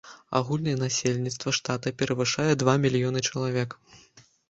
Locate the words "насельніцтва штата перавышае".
0.83-2.49